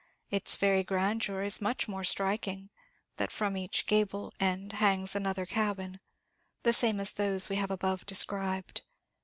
Its 0.31 0.55
very 0.57 0.83
grandeur 0.83 1.43
is 1.43 1.61
much 1.61 1.87
more 1.87 2.03
striking, 2.03 2.71
that 3.17 3.29
from 3.31 3.55
each 3.55 3.85
gable 3.85 4.33
end 4.39 4.71
hangs 4.73 5.15
another 5.15 5.45
cabin, 5.45 5.99
the 6.63 6.73
same 6.73 6.99
as 6.99 7.11
those 7.11 7.49
we 7.49 7.55
have 7.57 7.69
above 7.69 8.03
described. 8.07 8.81